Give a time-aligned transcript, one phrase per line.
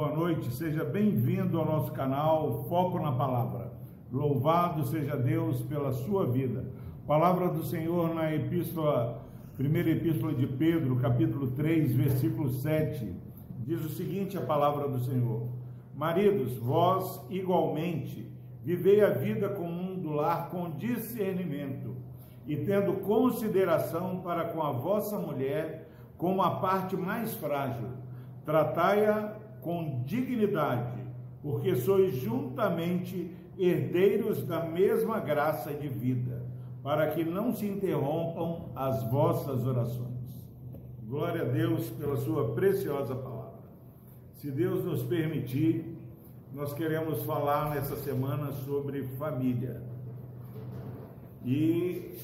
[0.00, 3.70] boa noite, seja bem-vindo ao nosso canal Foco na Palavra.
[4.10, 6.64] Louvado seja Deus pela sua vida.
[7.06, 9.22] Palavra do Senhor na epístola,
[9.58, 13.14] primeira epístola de Pedro, capítulo 3, versículo 7.
[13.58, 15.48] Diz o seguinte a palavra do Senhor:
[15.94, 18.26] Maridos, vós igualmente
[18.64, 21.94] vivei a vida comum do lar com discernimento
[22.46, 27.88] e tendo consideração para com a vossa mulher como a parte mais frágil.
[28.46, 30.98] Tratai-a com dignidade,
[31.42, 36.42] porque sois juntamente herdeiros da mesma graça de vida,
[36.82, 40.10] para que não se interrompam as vossas orações.
[41.06, 43.60] Glória a Deus pela sua preciosa palavra.
[44.34, 45.96] Se Deus nos permitir,
[46.54, 49.82] nós queremos falar nessa semana sobre família.
[51.44, 52.16] E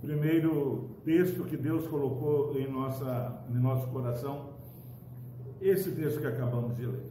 [0.00, 4.57] primeiro texto que Deus colocou em, nossa, em nosso coração,
[5.60, 7.10] esse texto que acabamos de ler.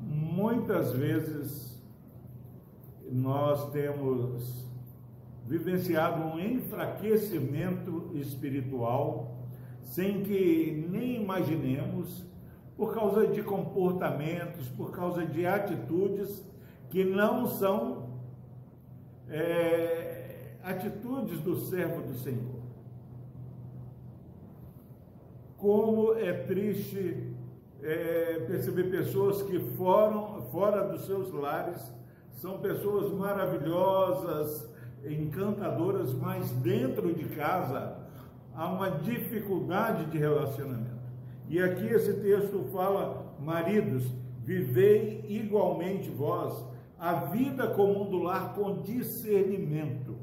[0.00, 1.82] Muitas vezes
[3.10, 4.66] nós temos
[5.46, 9.38] vivenciado um enfraquecimento espiritual
[9.82, 12.22] sem que nem imaginemos,
[12.76, 16.46] por causa de comportamentos, por causa de atitudes
[16.90, 18.20] que não são
[19.28, 22.57] é, atitudes do servo do Senhor.
[25.58, 27.34] Como é triste
[27.82, 31.92] é, perceber pessoas que foram fora dos seus lares,
[32.30, 34.72] são pessoas maravilhosas,
[35.04, 37.96] encantadoras, mas dentro de casa
[38.54, 40.96] há uma dificuldade de relacionamento.
[41.48, 44.04] E aqui esse texto fala, maridos,
[44.44, 46.64] vivei igualmente vós
[47.00, 50.16] a vida comum do lar com discernimento.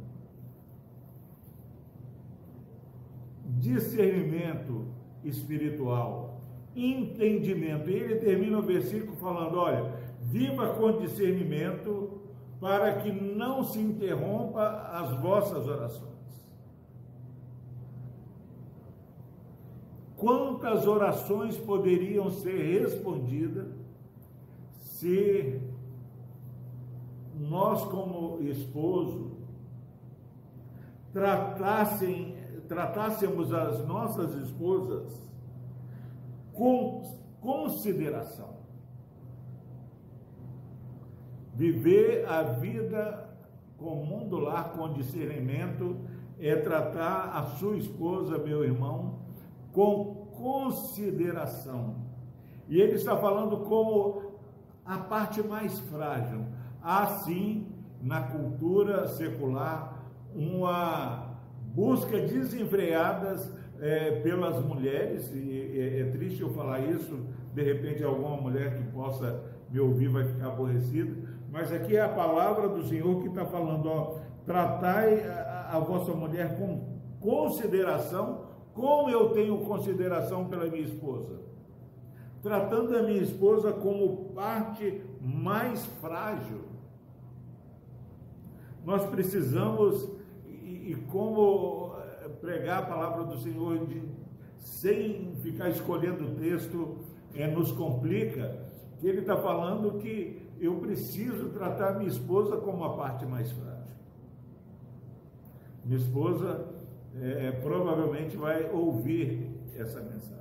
[3.45, 4.94] Discernimento
[5.25, 6.41] espiritual,
[6.75, 7.89] entendimento.
[7.89, 12.21] E ele termina o versículo falando: olha, viva com discernimento
[12.59, 16.15] para que não se interrompa as vossas orações.
[20.15, 23.67] Quantas orações poderiam ser respondidas
[24.79, 25.59] se
[27.37, 29.31] nós, como esposo,
[31.11, 32.35] tratassem,
[32.67, 35.21] tratássemos as nossas esposas
[36.53, 37.01] com
[37.41, 38.55] consideração.
[41.53, 43.29] Viver a vida
[43.77, 45.97] comum do lar com discernimento
[46.39, 49.19] é tratar a sua esposa, meu irmão,
[49.71, 51.95] com consideração.
[52.67, 54.33] E ele está falando como
[54.85, 56.45] a parte mais frágil.
[56.81, 57.67] Há sim,
[58.01, 60.03] na cultura secular,
[60.35, 61.24] uma
[61.75, 63.35] busca desenfreada
[63.81, 67.19] é, pelas mulheres, e é, é, triste eu falar isso,
[67.53, 71.13] de repente alguma mulher que possa me ouvir vai ficar aborrecida,
[71.51, 76.13] mas aqui é a palavra do Senhor que está falando, ó, tratai a, a vossa
[76.13, 81.41] mulher com consideração, como eu tenho consideração pela minha esposa.
[82.41, 86.61] Tratando a minha esposa como parte mais frágil.
[88.85, 90.07] Nós precisamos,
[90.85, 94.03] e, como eh, pregar a palavra do Senhor de,
[94.59, 96.99] sem ficar escolhendo o texto,
[97.33, 98.63] é, nos complica,
[98.99, 103.95] que ele está falando que eu preciso tratar minha esposa como a parte mais frágil.
[105.83, 106.67] Minha esposa
[107.19, 110.35] é, provavelmente vai ouvir essa mensagem.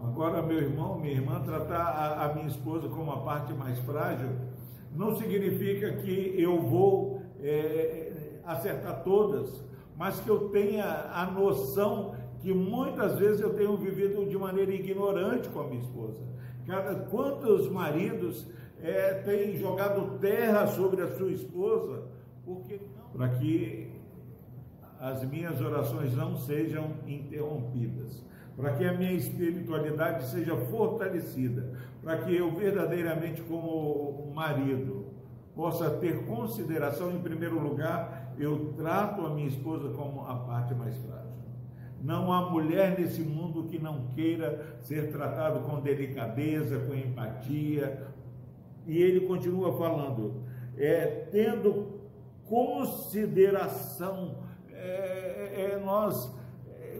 [0.00, 4.30] Agora, meu irmão, minha irmã, tratar a, a minha esposa como a parte mais frágil
[4.94, 7.81] não significa que eu vou é,
[8.44, 9.64] acertar todas,
[9.96, 15.48] mas que eu tenha a noção que muitas vezes eu tenho vivido de maneira ignorante
[15.48, 16.20] com a minha esposa.
[16.66, 18.46] Cada, quantos maridos
[18.80, 22.12] é, têm jogado terra sobre a sua esposa
[22.44, 22.80] porque
[23.12, 23.90] para que
[25.00, 28.24] as minhas orações não sejam interrompidas,
[28.56, 31.72] para que a minha espiritualidade seja fortalecida,
[32.02, 35.06] para que eu verdadeiramente, como marido,
[35.54, 40.96] possa ter consideração, em primeiro lugar, eu trato a minha esposa como a parte mais
[40.96, 41.32] frágil.
[42.02, 48.08] Não há mulher nesse mundo que não queira ser tratado com delicadeza, com empatia.
[48.86, 50.42] E ele continua falando,
[50.76, 52.00] é, tendo
[52.44, 54.38] consideração
[54.72, 56.34] é, é, é nós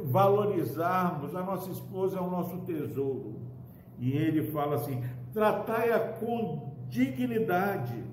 [0.05, 3.41] valorizarmos, a nossa esposa é o nosso tesouro.
[3.99, 5.03] E ele fala assim:
[5.33, 8.05] tratai-a com dignidade.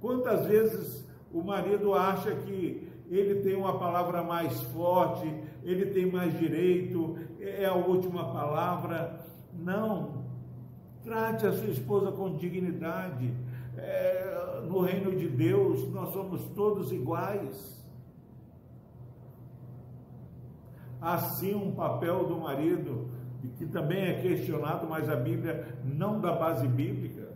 [0.00, 5.26] Quantas vezes o marido acha que ele tem uma palavra mais forte,
[5.64, 9.20] ele tem mais direito, é a última palavra.
[9.52, 10.24] Não.
[11.02, 13.34] Trate a sua esposa com dignidade.
[13.76, 17.80] É, no reino de Deus, nós somos todos iguais.
[21.00, 23.08] Assim, um papel do marido,
[23.56, 27.30] que também é questionado, mas a Bíblia não dá base bíblica,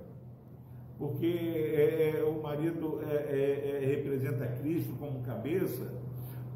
[0.98, 5.92] porque é, é, o marido é, é, é, representa Cristo como cabeça,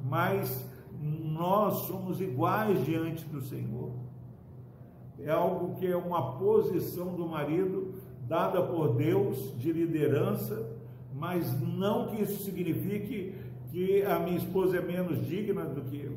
[0.05, 0.64] mas
[1.00, 3.93] nós somos iguais diante do Senhor.
[5.19, 7.94] É algo que é uma posição do marido
[8.29, 10.70] dada por Deus de liderança,
[11.14, 13.34] mas não que isso signifique
[13.70, 16.17] que a minha esposa é menos digna do que eu.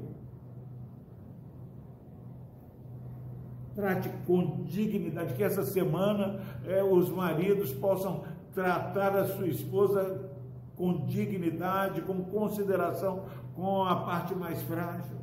[3.76, 8.24] Trate com dignidade, que essa semana é, os maridos possam
[8.54, 10.30] tratar a sua esposa
[10.76, 13.26] com dignidade, com consideração
[13.56, 15.18] com a parte mais frágil.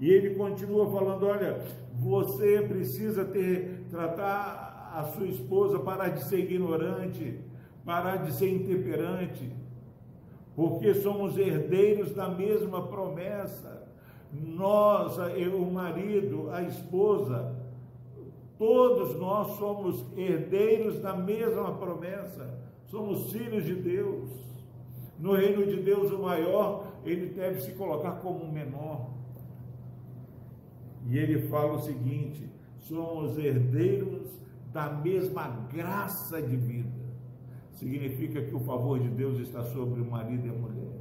[0.00, 1.60] E ele continua falando: olha,
[1.94, 7.40] você precisa ter, tratar a sua esposa, parar de ser ignorante,
[7.84, 9.52] parar de ser intemperante,
[10.54, 13.86] porque somos herdeiros da mesma promessa.
[14.32, 17.56] Nós, o marido, a esposa,
[18.58, 24.30] todos nós somos herdeiros da mesma promessa, somos filhos de Deus.
[25.18, 29.10] No reino de Deus, o maior, ele deve se colocar como o menor.
[31.06, 32.48] E ele fala o seguinte:
[32.80, 34.28] somos herdeiros
[34.72, 36.98] da mesma graça de vida.
[37.72, 40.98] Significa que o favor de Deus está sobre o marido e a mulher.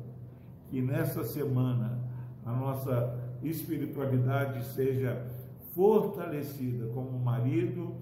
[0.70, 2.00] Que nessa semana
[2.46, 5.26] a nossa espiritualidade seja
[5.78, 7.94] fortalecida como marido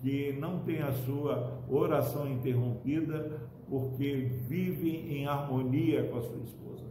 [0.00, 6.84] que não tem a sua oração interrompida porque vive em harmonia com a sua esposa.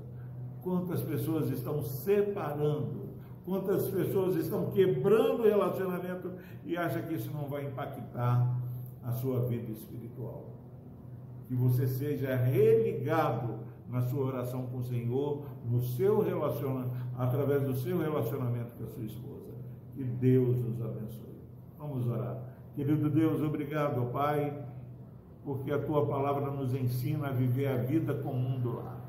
[0.64, 3.12] Quantas pessoas estão separando,
[3.46, 6.32] quantas pessoas estão quebrando o relacionamento
[6.66, 8.60] e acham que isso não vai impactar
[9.04, 10.56] a sua vida espiritual.
[11.48, 17.76] Que você seja religado na sua oração com o Senhor, no seu relacionamento, através do
[17.76, 19.51] seu relacionamento com a sua esposa.
[20.02, 21.38] Que Deus nos abençoe.
[21.78, 22.42] Vamos orar.
[22.74, 24.52] Querido Deus, obrigado, Pai,
[25.46, 29.00] porque a tua palavra nos ensina a viver a vida comum do lar.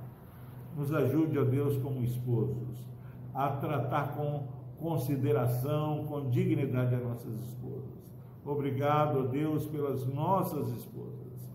[0.77, 2.87] Nos ajude, ó Deus, como esposos,
[3.33, 4.49] a tratar com
[4.79, 8.13] consideração, com dignidade as nossas esposas.
[8.45, 11.51] Obrigado, ó Deus, pelas nossas esposas.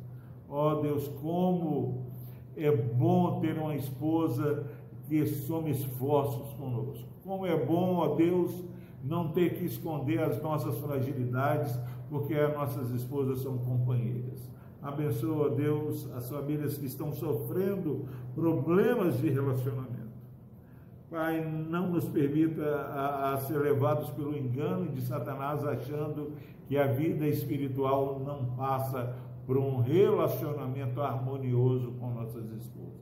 [0.50, 2.08] Ó Deus, como
[2.56, 4.66] é bom ter uma esposa
[5.08, 7.08] que some esforços conosco.
[7.24, 8.66] Como é bom, ó Deus,
[9.04, 11.78] não ter que esconder as nossas fragilidades,
[12.10, 14.50] porque as nossas esposas são companheiras.
[14.82, 18.06] Abençoa, Deus, as famílias que estão sofrendo
[18.36, 19.98] problemas de relacionamento.
[21.10, 26.34] Pai, não nos permita a, a ser levados pelo engano de Satanás, achando
[26.68, 29.16] que a vida espiritual não passa
[29.46, 32.98] por um relacionamento harmonioso com nossas esposas.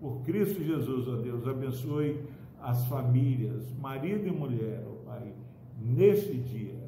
[0.00, 2.20] Por Cristo Jesus, ó Deus, abençoe
[2.60, 5.32] as famílias, marido e mulher, Pai,
[5.80, 6.78] neste dia.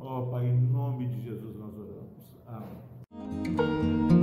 [0.00, 2.34] Ó oh, Pai, em nome de Jesus nós oramos.
[2.48, 4.13] Amém.